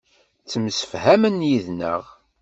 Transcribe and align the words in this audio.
Ttemsefhamen 0.43 1.45
yid-neɣ. 1.49 2.03